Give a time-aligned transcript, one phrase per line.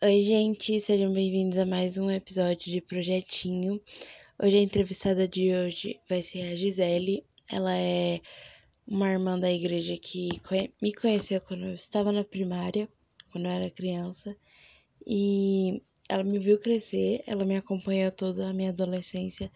[0.00, 3.82] Oi, gente, sejam bem-vindos a mais um episódio de Projetinho.
[4.40, 7.24] Hoje a entrevistada de hoje vai ser a Gisele.
[7.50, 8.20] Ela é
[8.86, 10.28] uma irmã da igreja que
[10.80, 12.88] me conheceu quando eu estava na primária,
[13.32, 14.36] quando eu era criança,
[15.04, 19.50] e ela me viu crescer, ela me acompanhou toda a minha adolescência,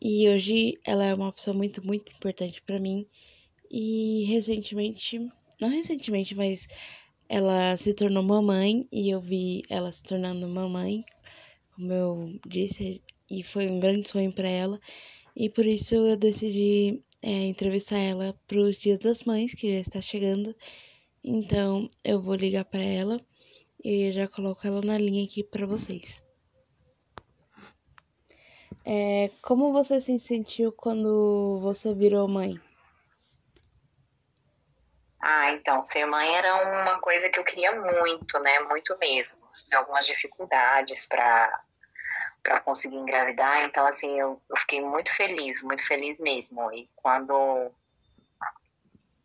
[0.00, 3.06] e hoje ela é uma pessoa muito, muito importante para mim.
[3.70, 5.18] E recentemente,
[5.60, 6.66] não recentemente, mas
[7.28, 11.04] ela se tornou mamãe e eu vi ela se tornando mamãe,
[11.74, 14.80] como eu disse, e foi um grande sonho para ela.
[15.36, 19.80] E por isso eu decidi é, entrevistar ela para os Dias das Mães, que já
[19.80, 20.54] está chegando.
[21.22, 23.20] Então eu vou ligar para ela
[23.84, 26.22] e já coloco ela na linha aqui para vocês.
[28.84, 32.58] É, como você se sentiu quando você virou mãe?
[35.20, 38.60] Ah, então, ser mãe era uma coisa que eu queria muito, né?
[38.60, 39.40] Muito mesmo.
[39.54, 41.62] Tive algumas dificuldades para
[42.40, 46.72] para conseguir engravidar, então assim, eu, eu fiquei muito feliz, muito feliz mesmo.
[46.72, 47.70] E quando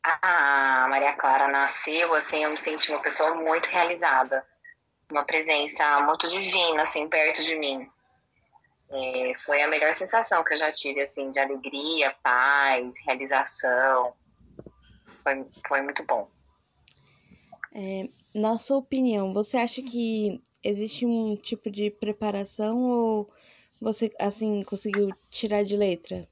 [0.04, 4.46] a Maria Clara nasceu, assim, eu me senti uma pessoa muito realizada,
[5.10, 7.90] uma presença muito divina, assim, perto de mim.
[8.92, 14.14] É, foi a melhor sensação que eu já tive, assim, de alegria, paz, realização.
[15.24, 16.30] Foi, foi muito bom.
[17.74, 23.34] É, na sua opinião, você acha que existe um tipo de preparação ou
[23.82, 26.28] você, assim, conseguiu tirar de letra?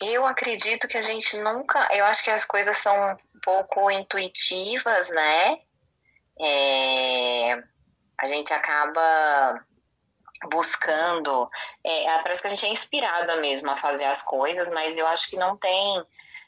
[0.00, 1.88] Eu acredito que a gente nunca.
[1.94, 5.60] Eu acho que as coisas são um pouco intuitivas, né?
[6.40, 7.52] É,
[8.18, 9.62] a gente acaba
[10.48, 11.48] buscando.
[11.84, 15.28] É, parece que a gente é inspirada mesmo a fazer as coisas, mas eu acho
[15.28, 16.04] que não tem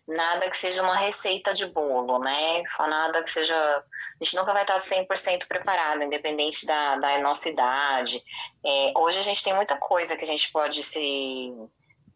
[0.06, 2.62] nada que seja uma receita de bolo, né?
[2.78, 3.54] Nada que seja.
[3.54, 8.22] A gente nunca vai estar 100% preparado, independente da, da nossa idade.
[8.64, 11.56] É, hoje a gente tem muita coisa que a gente pode se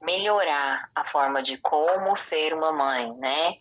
[0.00, 3.59] melhorar a forma de como ser uma mãe, né?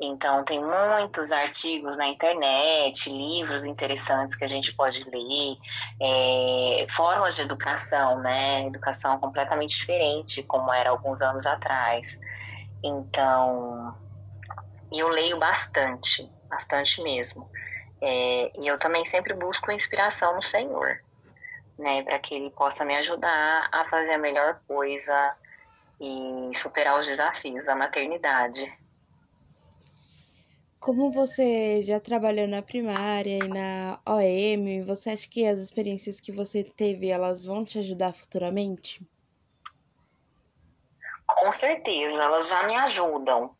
[0.00, 5.56] Então, tem muitos artigos na internet, livros interessantes que a gente pode ler,
[6.00, 8.64] é, formas de educação, né?
[8.66, 12.16] Educação completamente diferente, como era alguns anos atrás.
[12.82, 13.92] Então,
[14.92, 17.50] eu leio bastante, bastante mesmo.
[18.00, 20.96] É, e eu também sempre busco inspiração no Senhor,
[21.76, 22.04] né?
[22.04, 25.36] Para que Ele possa me ajudar a fazer a melhor coisa
[26.00, 28.72] e superar os desafios da maternidade.
[30.80, 36.30] Como você já trabalhou na primária e na OM, você acha que as experiências que
[36.30, 39.00] você teve, elas vão te ajudar futuramente?
[41.26, 43.54] Com certeza, elas já me ajudam,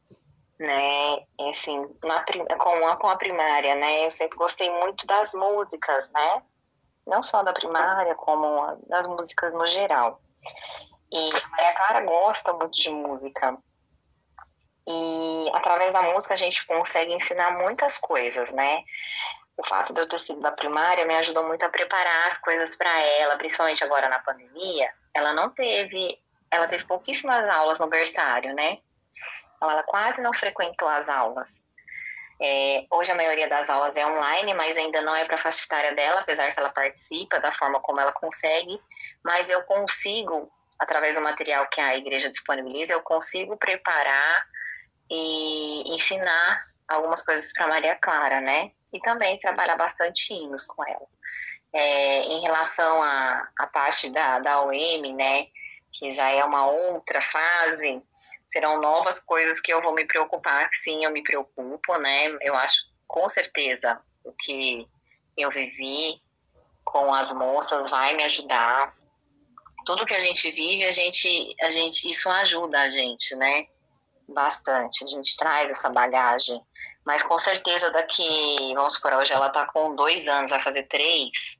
[0.59, 1.25] né?
[1.51, 2.25] Assim, na,
[2.57, 4.07] com, a, com a primária, né?
[4.07, 6.43] Eu sempre gostei muito das músicas, né?
[7.07, 10.21] Não só da primária, como das músicas no geral.
[11.13, 13.59] E a Maria Clara gosta muito de música.
[14.87, 14.93] E
[15.55, 18.85] através da música a gente consegue ensinar muitas coisas, né?
[19.57, 22.77] O fato de eu ter sido da primária me ajudou muito a preparar as coisas
[22.77, 24.93] para ela, principalmente agora na pandemia.
[25.13, 26.19] Ela não teve,
[26.51, 28.79] ela teve pouquíssimas aulas no berçário, né?
[29.57, 31.61] Então ela quase não frequentou as aulas.
[32.41, 35.65] É, hoje a maioria das aulas é online, mas ainda não é para a faixa
[35.65, 38.81] etária dela, apesar que ela participa da forma como ela consegue.
[39.25, 40.49] Mas eu consigo,
[40.79, 44.47] através do material que a igreja disponibiliza, eu consigo preparar
[45.11, 48.73] e ensinar algumas coisas para Maria Clara, né?
[48.93, 51.07] E também trabalhar bastante hinos com ela.
[51.73, 55.49] É, em relação à, à parte da, da OM, né?
[55.93, 58.03] Que já é uma outra fase,
[58.51, 60.69] serão novas coisas que eu vou me preocupar.
[60.73, 62.37] Sim, eu me preocupo, né?
[62.41, 64.87] Eu acho com certeza o que
[65.37, 66.21] eu vivi
[66.85, 68.95] com as moças vai me ajudar.
[69.85, 73.67] Tudo que a gente vive, a gente, a gente, isso ajuda a gente, né?
[74.29, 75.05] Bastante.
[75.05, 76.61] A gente traz essa bagagem.
[77.05, 81.57] Mas com certeza daqui, vamos supor, hoje ela está com dois anos, vai fazer três.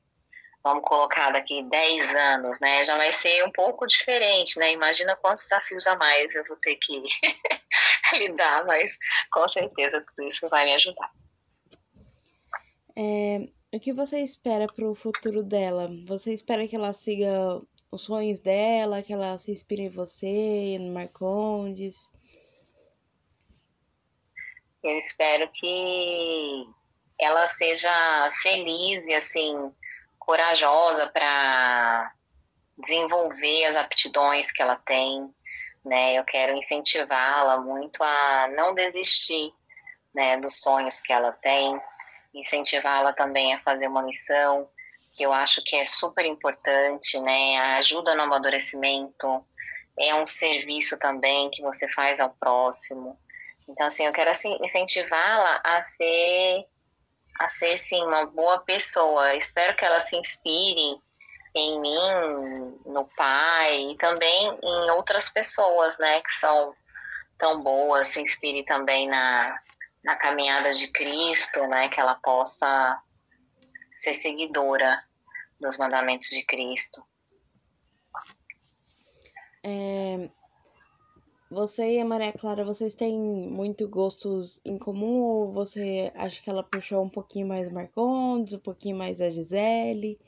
[0.63, 2.83] Vamos colocar daqui dez anos, né?
[2.83, 4.73] Já vai ser um pouco diferente, né?
[4.73, 7.01] Imagina quantos desafios a mais eu vou ter que
[8.19, 8.95] lidar, mas
[9.31, 11.11] com certeza tudo isso vai me ajudar.
[12.95, 15.89] É, o que você espera para o futuro dela?
[16.05, 20.93] Você espera que ela siga os sonhos dela, que ela se inspire em você, no
[20.93, 22.11] Marcondes?
[24.83, 26.69] Eu espero que
[27.19, 29.73] ela seja feliz e assim
[30.17, 32.13] corajosa para
[32.77, 35.29] desenvolver as aptidões que ela tem,
[35.83, 36.17] né?
[36.17, 39.51] Eu quero incentivá-la muito a não desistir,
[40.15, 41.79] né, dos sonhos que ela tem,
[42.33, 44.69] incentivá-la também a fazer uma missão,
[45.13, 47.57] que eu acho que é super importante, né?
[47.57, 49.45] A ajuda no amadurecimento
[49.99, 53.19] é um serviço também que você faz ao próximo.
[53.69, 56.65] Então, assim, eu quero assim, incentivá-la a ser,
[57.39, 59.35] a ser, sim, uma boa pessoa.
[59.35, 60.99] Espero que ela se inspire
[61.55, 66.75] em mim, no pai e também em outras pessoas, né, que são
[67.37, 69.59] tão boas, se inspire também na,
[70.03, 73.01] na caminhada de Cristo, né, que ela possa
[73.93, 75.03] ser seguidora
[75.59, 77.03] dos mandamentos de Cristo.
[79.63, 80.29] É,
[81.49, 86.49] você e a Maria Clara, vocês têm muito gostos em comum ou você acha que
[86.49, 90.19] ela puxou um pouquinho mais o Marcondes, um pouquinho mais a Gisele?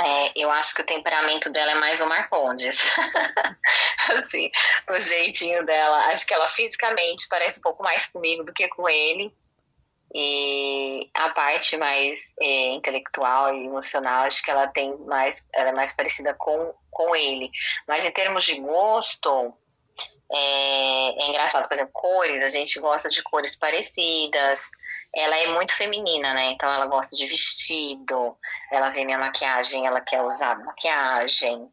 [0.00, 2.78] É, eu acho que o temperamento dela é mais o Marcondes.
[4.16, 4.50] assim,
[4.88, 5.98] o jeitinho dela.
[6.06, 9.34] Acho que ela fisicamente parece um pouco mais comigo do que com ele.
[10.14, 15.72] E a parte mais é, intelectual e emocional, acho que ela tem mais, ela é
[15.72, 17.50] mais parecida com, com ele.
[17.86, 19.54] Mas em termos de gosto,
[20.30, 24.62] é, é engraçado, por exemplo, cores, a gente gosta de cores parecidas.
[25.14, 26.52] Ela é muito feminina, né?
[26.52, 28.36] Então ela gosta de vestido,
[28.70, 31.68] ela vê minha maquiagem, ela quer usar maquiagem.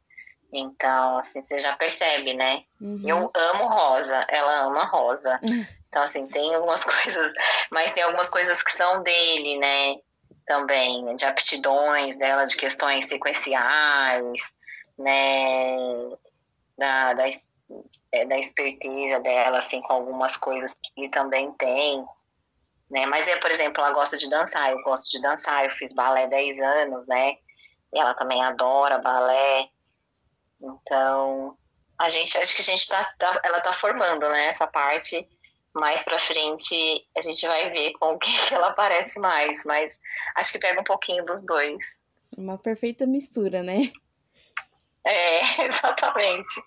[0.51, 2.63] Então, assim, você já percebe, né?
[2.79, 3.01] Uhum.
[3.05, 5.39] Eu amo rosa, ela ama rosa.
[5.95, 7.33] Então, assim, tem algumas coisas,
[7.71, 9.95] mas tem algumas coisas que são dele, né?
[10.45, 14.41] Também, de aptidões dela, de questões sequenciais,
[14.99, 15.77] né?
[16.77, 17.23] Da, da,
[18.11, 22.05] é, da esperteza dela, assim, com algumas coisas que ele também tem.
[22.91, 23.05] Né?
[23.05, 26.59] Mas, por exemplo, ela gosta de dançar, eu gosto de dançar, eu fiz balé 10
[26.59, 27.37] anos, né?
[27.93, 29.69] E ela também adora balé.
[30.61, 31.57] Então,
[31.97, 35.25] a gente, acho que a gente tá, tá ela tá formando, né, essa parte
[35.75, 39.99] mais pra frente a gente vai ver com o que ela parece mais, mas
[40.35, 41.77] acho que pega um pouquinho dos dois.
[42.37, 43.91] Uma perfeita mistura, né?
[45.05, 46.61] É, exatamente.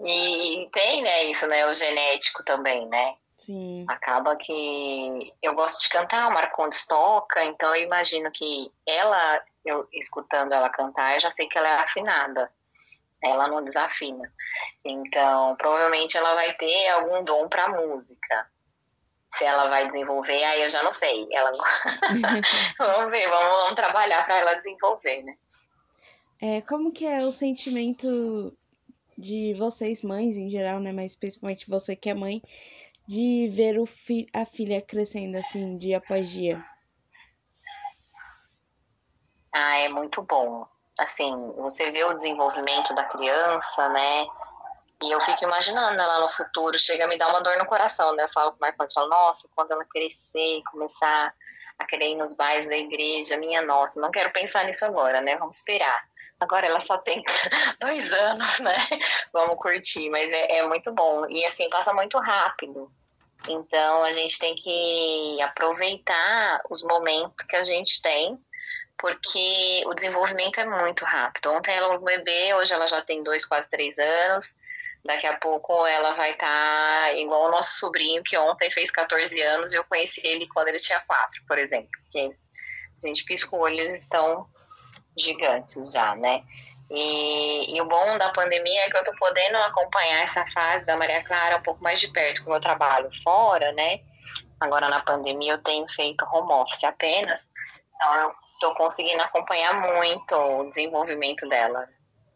[0.00, 3.16] E tem, né, isso, né, o genético também, né?
[3.36, 3.84] Sim.
[3.88, 9.88] Acaba que eu gosto de cantar, o Marcondes toca, então eu imagino que ela, eu
[9.92, 12.50] escutando ela cantar, eu já sei que ela é afinada.
[13.22, 14.32] Ela não desafina.
[14.84, 18.50] Então, provavelmente ela vai ter algum dom para música.
[19.34, 21.26] Se ela vai desenvolver, aí eu já não sei.
[21.32, 21.52] Ela
[22.78, 25.36] vamos ver, vamos, vamos trabalhar para ela desenvolver, né?
[26.40, 28.56] É, como que é o sentimento
[29.18, 32.40] de vocês mães em geral, né, mas principalmente você que é mãe,
[33.08, 36.64] de ver o fi a filha crescendo assim dia após dia?
[39.52, 40.68] Ah, é muito bom.
[40.98, 44.26] Assim, você vê o desenvolvimento da criança, né?
[45.00, 48.14] E eu fico imaginando ela no futuro, chega a me dar uma dor no coração,
[48.16, 48.24] né?
[48.24, 51.32] Eu falo com o Marcos, falo, nossa, quando ela crescer, começar
[51.78, 55.36] a querer ir nos bairros da igreja, minha nossa, não quero pensar nisso agora, né?
[55.36, 56.02] Vamos esperar.
[56.40, 57.22] Agora ela só tem
[57.80, 58.76] dois anos, né?
[59.32, 61.26] Vamos curtir, mas é, é muito bom.
[61.28, 62.90] E assim, passa muito rápido.
[63.48, 68.36] Então a gente tem que aproveitar os momentos que a gente tem
[68.98, 71.52] porque o desenvolvimento é muito rápido.
[71.52, 74.56] Ontem ela era um bebê, hoje ela já tem dois, quase três anos.
[75.04, 79.40] Daqui a pouco ela vai estar tá igual o nosso sobrinho, que ontem fez 14
[79.40, 81.88] anos e eu conheci ele quando ele tinha quatro, por exemplo.
[82.02, 82.34] Porque
[83.04, 84.46] a gente olho, eles estão
[85.16, 86.42] gigantes já, né?
[86.90, 90.96] E, e, o bom da pandemia é que eu tô podendo acompanhar essa fase da
[90.96, 94.00] Maria Clara um pouco mais de perto, com o meu trabalho fora, né?
[94.58, 97.48] Agora na pandemia eu tenho feito home office apenas,
[97.94, 101.88] então eu tô conseguindo acompanhar muito o desenvolvimento dela.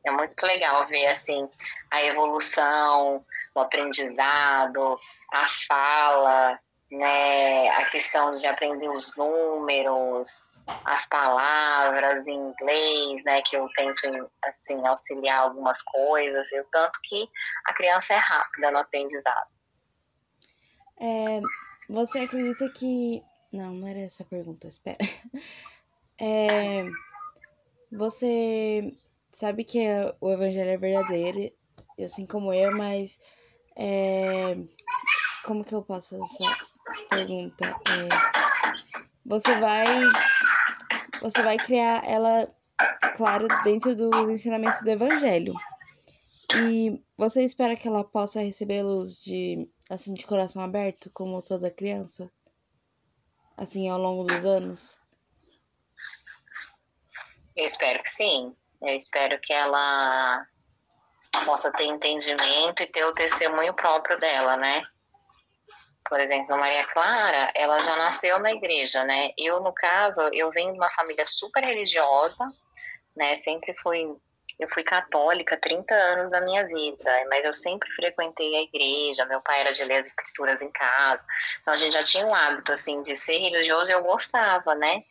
[0.05, 1.49] É muito legal ver assim
[1.91, 3.25] a evolução,
[3.55, 4.99] o aprendizado,
[5.33, 6.59] a fala,
[6.91, 10.29] né, a questão de aprender os números,
[10.85, 17.29] as palavras em inglês, né, que eu tento assim auxiliar algumas coisas, eu tanto que
[17.67, 19.51] a criança é rápida no aprendizado.
[21.01, 21.41] É,
[21.89, 24.99] você acredita que não, não era essa a pergunta, espera.
[26.25, 26.89] É,
[27.91, 28.97] você
[29.33, 29.85] sabe que
[30.21, 31.53] o evangelho é verdadeiro,
[31.99, 33.19] assim como eu, mas
[33.75, 34.57] é,
[35.45, 36.69] como que eu posso essa
[37.11, 37.65] pergunta?
[37.67, 38.09] É,
[39.27, 39.85] você vai
[41.21, 42.49] você vai criar ela,
[43.17, 45.55] claro, dentro dos ensinamentos do Evangelho.
[46.57, 52.31] E você espera que ela possa recebê-los de, assim, de coração aberto, como toda criança?
[53.57, 55.02] Assim, ao longo dos anos?
[57.57, 58.55] Eu espero que sim.
[58.81, 60.47] Eu espero que ela
[61.45, 64.83] possa ter entendimento e ter o testemunho próprio dela, né?
[66.13, 69.31] por exemplo, Maria Clara, ela já nasceu na igreja, né?
[69.39, 72.53] Eu, no caso, eu venho de uma família super religiosa,
[73.17, 73.35] né?
[73.37, 74.15] Sempre fui,
[74.61, 79.41] eu fui católica 30 anos da minha vida, mas eu sempre frequentei a igreja, meu
[79.41, 81.25] pai era de ler as escrituras em casa,
[81.63, 85.05] então a gente já tinha um hábito, assim, de ser religioso e eu gostava, né?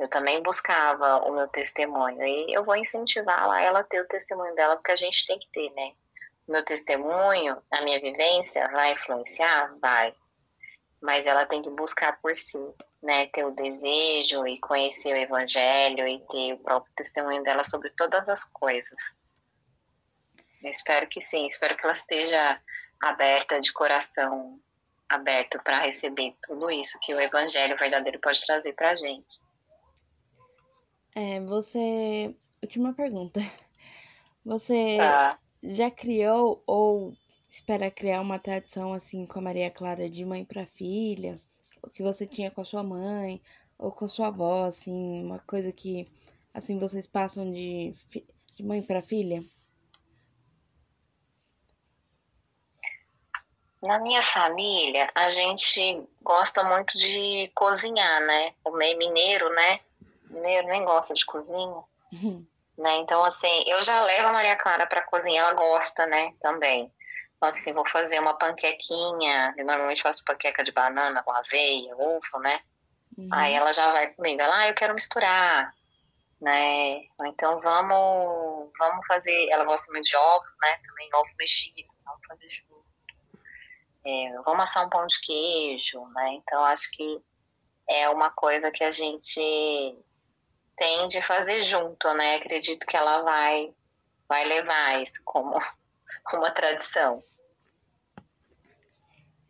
[0.00, 4.54] Eu também buscava o meu testemunho e eu vou incentivar ela a ter o testemunho
[4.54, 5.92] dela, porque a gente tem que ter, né?
[6.50, 9.72] meu testemunho, a minha vivência vai influenciar?
[9.80, 10.12] Vai.
[11.00, 12.58] Mas ela tem que buscar por si,
[13.02, 13.26] né?
[13.26, 18.28] Ter o desejo e conhecer o evangelho e ter o próprio testemunho dela sobre todas
[18.28, 19.14] as coisas.
[20.62, 22.60] Eu espero que sim, espero que ela esteja
[23.00, 24.60] aberta, de coração
[25.08, 29.38] aberto para receber tudo isso que o evangelho verdadeiro pode trazer para a gente.
[31.14, 32.34] É, você.
[32.62, 33.40] Última pergunta.
[34.44, 37.14] Você tá já criou ou
[37.50, 41.38] espera criar uma tradição assim com a Maria Clara de mãe para filha,
[41.82, 43.40] o que você tinha com a sua mãe
[43.78, 46.06] ou com a sua avó, assim, uma coisa que
[46.52, 47.92] assim vocês passam de,
[48.54, 49.42] de mãe para filha?
[53.82, 58.52] Na minha família, a gente gosta muito de cozinhar, né?
[58.62, 59.80] Comer mineiro, né?
[60.30, 61.82] Mineiro nem gosta de cozinha.
[62.12, 62.46] Uhum.
[62.78, 62.96] Né?
[62.96, 66.90] Então, assim, eu já levo a Maria Clara para cozinhar, ela gosta, né, também.
[67.36, 72.38] Então, assim, vou fazer uma panquequinha, eu normalmente faço panqueca de banana com aveia, ovo,
[72.38, 72.60] né?
[73.18, 73.28] Uhum.
[73.32, 75.74] Aí ela já vai comigo, ela, ah, eu quero misturar,
[76.40, 76.92] né?
[77.24, 80.78] Então, vamos, vamos fazer, ela gosta muito de ovos, né?
[80.86, 82.84] Também ovos mexidos, vamos fazer junto.
[84.06, 86.32] É, vamos assar um pão de queijo, né?
[86.34, 87.22] Então, acho que
[87.88, 89.98] é uma coisa que a gente
[90.76, 92.36] tem de fazer junto, né?
[92.36, 93.72] Acredito que ela vai,
[94.28, 95.56] vai levar isso como
[96.32, 97.22] uma tradição.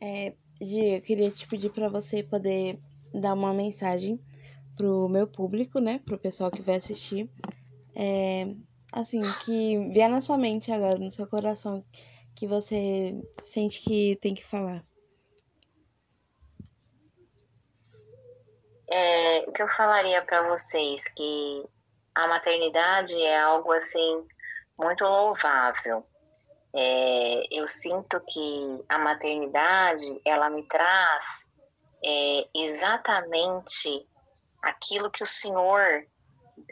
[0.01, 2.79] É, Gi, eu queria te pedir para você poder
[3.13, 4.19] dar uma mensagem
[4.77, 6.01] pro meu público, né?
[6.05, 7.29] Pro pessoal que vai assistir.
[7.95, 8.47] É,
[8.93, 11.85] assim, que vier na sua mente agora, no seu coração,
[12.35, 14.85] que você sente que tem que falar.
[18.91, 21.69] É, o que eu falaria para vocês que
[22.15, 24.27] a maternidade é algo assim
[24.79, 26.03] muito louvável.
[26.75, 31.45] É, eu sinto que a maternidade ela me traz
[32.03, 34.09] é, exatamente
[34.63, 36.07] aquilo que o Senhor,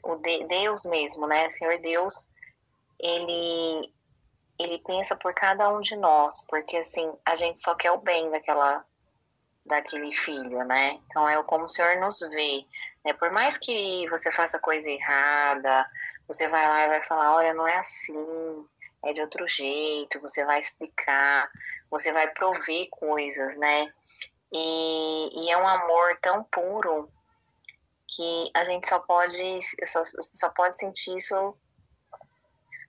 [0.03, 2.27] o de, Deus mesmo, né, Senhor Deus,
[2.99, 3.93] ele
[4.59, 8.31] ele pensa por cada um de nós, porque assim a gente só quer o bem
[8.31, 8.83] daquela
[9.69, 10.99] daquele filho, né?
[11.07, 12.65] Então é como o Senhor nos vê.
[13.05, 13.13] Né?
[13.13, 15.87] Por mais que você faça coisa errada,
[16.27, 18.67] você vai lá e vai falar, olha, não é assim,
[19.05, 21.51] é de outro jeito, você vai explicar,
[21.91, 23.93] você vai prover coisas, né?
[24.53, 27.11] E, e é um amor tão puro
[28.09, 31.57] que a gente só pode só, só pode sentir isso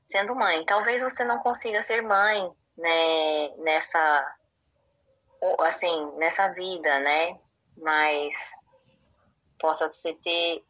[0.07, 0.65] sendo mãe.
[0.65, 4.35] Talvez você não consiga ser mãe, né, nessa
[5.59, 7.39] assim, nessa vida, né?
[7.77, 8.35] Mas
[9.59, 10.63] possa ser ter,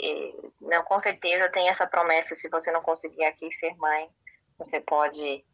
[0.60, 4.10] não, com certeza tem essa promessa, se você não conseguir aqui ser mãe,
[4.58, 5.46] você pode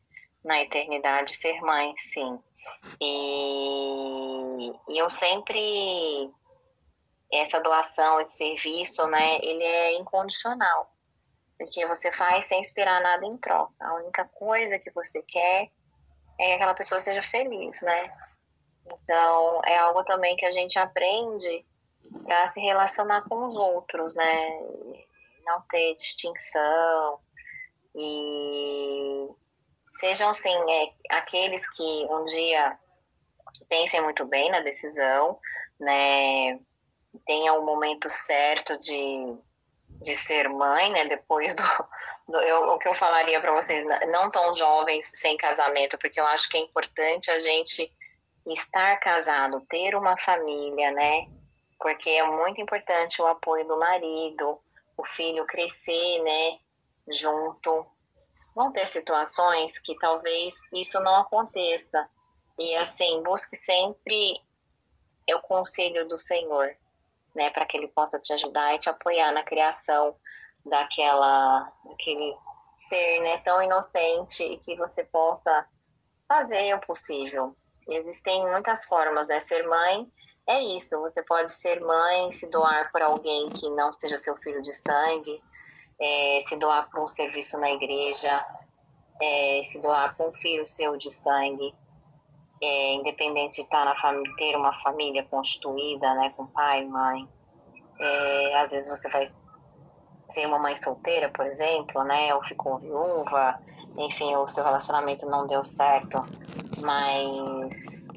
[0.44, 2.40] na eternidade ser mãe, sim.
[3.02, 6.32] E, e eu sempre
[7.32, 10.92] essa doação, esse serviço, né, ele é incondicional.
[11.58, 13.74] Porque você faz sem esperar nada em troca.
[13.80, 15.70] A única coisa que você quer
[16.38, 18.14] é que aquela pessoa seja feliz, né?
[18.86, 21.66] Então, é algo também que a gente aprende
[22.24, 24.60] para se relacionar com os outros, né?
[25.46, 27.20] Não ter distinção
[27.96, 29.28] e
[29.92, 32.78] sejam, sim, é, aqueles que um dia
[33.70, 35.40] pensem muito bem na decisão,
[35.80, 36.60] né?
[37.26, 39.38] Tenham o momento certo de,
[40.02, 41.06] de ser mãe, né?
[41.06, 41.64] Depois do,
[42.28, 46.28] do eu, o que eu falaria para vocês, não tão jovens sem casamento, porque eu
[46.28, 47.92] acho que é importante a gente
[48.54, 51.28] estar casado, ter uma família, né?
[51.80, 54.60] Porque é muito importante o apoio do marido,
[54.98, 56.60] o filho crescer, né?
[57.08, 57.86] Junto.
[58.56, 62.08] Vão ter situações que talvez isso não aconteça.
[62.58, 64.42] E assim, busque sempre
[65.34, 66.76] o conselho do Senhor,
[67.34, 67.50] né?
[67.50, 70.16] Para que ele possa te ajudar e te apoiar na criação
[70.64, 72.38] daquela, daquele
[72.78, 73.38] ser, né?
[73.40, 75.68] Tão inocente e que você possa
[76.28, 77.56] fazer o possível
[77.88, 79.40] Existem muitas formas, né?
[79.40, 80.08] Ser mãe
[80.48, 81.00] é isso.
[81.02, 85.42] Você pode ser mãe, se doar por alguém que não seja seu filho de sangue,
[86.00, 88.46] é, se doar por um serviço na igreja,
[89.22, 91.74] é, se doar por um filho seu de sangue.
[92.62, 97.28] é, independente de estar na família, ter uma família constituída, né, com pai, mãe.
[98.00, 99.32] É, às vezes você vai
[100.30, 103.60] ser uma mãe solteira, por exemplo, né, ou ficou viúva,
[103.98, 106.24] enfim, o seu relacionamento não deu certo,
[106.82, 108.08] mas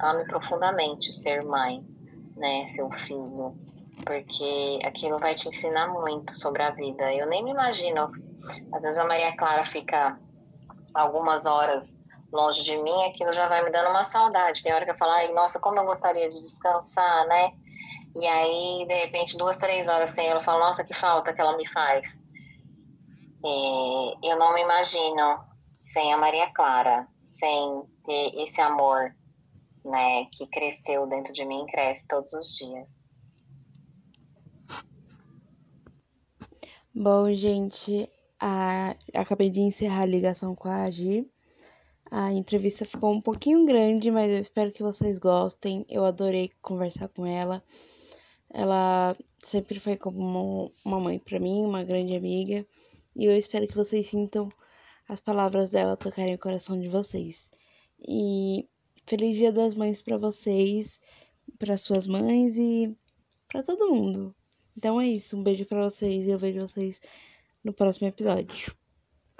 [0.00, 1.84] ame profundamente ser mãe,
[2.36, 3.56] né, seu filho,
[4.04, 7.12] porque aquilo vai te ensinar muito sobre a vida.
[7.14, 8.10] Eu nem me imagino,
[8.72, 10.18] às vezes a Maria Clara fica
[10.94, 11.98] algumas horas
[12.32, 14.62] longe de mim, aquilo já vai me dando uma saudade.
[14.62, 17.52] Tem hora que eu falo, ai, nossa, como eu gostaria de descansar, né?
[18.14, 21.40] E aí, de repente, duas, três horas sem ela, eu falo, nossa, que falta que
[21.40, 22.16] ela me faz.
[23.48, 25.38] E eu não me imagino
[25.78, 29.14] sem a Maria Clara, sem ter esse amor,
[29.84, 32.88] né, que cresceu dentro de mim, cresce todos os dias.
[36.92, 38.10] Bom, gente,
[38.40, 38.96] a...
[39.14, 41.30] acabei de encerrar a ligação com a Agi.
[42.10, 45.86] A entrevista ficou um pouquinho grande, mas eu espero que vocês gostem.
[45.88, 47.62] Eu adorei conversar com ela.
[48.52, 52.66] Ela sempre foi como uma mãe para mim, uma grande amiga.
[53.16, 54.48] E eu espero que vocês sintam
[55.08, 57.50] as palavras dela tocarem o coração de vocês.
[57.98, 58.68] E
[59.06, 61.00] feliz Dia das Mães para vocês,
[61.58, 62.94] para suas mães e
[63.48, 64.34] para todo mundo.
[64.76, 67.00] Então é isso, um beijo para vocês e eu vejo vocês
[67.64, 68.76] no próximo episódio.